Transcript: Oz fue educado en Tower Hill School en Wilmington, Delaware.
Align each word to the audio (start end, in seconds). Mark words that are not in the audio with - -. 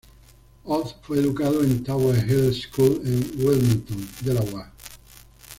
Oz 0.65 0.95
fue 1.03 1.19
educado 1.19 1.63
en 1.63 1.83
Tower 1.83 2.17
Hill 2.27 2.55
School 2.55 3.01
en 3.05 3.33
Wilmington, 3.45 4.09
Delaware. 4.21 4.71